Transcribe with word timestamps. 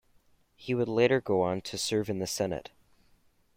He 0.55 0.73
would 0.73 0.87
later 0.87 1.21
go 1.21 1.43
on 1.43 1.61
to 1.61 1.77
serve 1.77 2.09
in 2.09 2.17
the 2.17 2.25
Senate. 2.25 2.71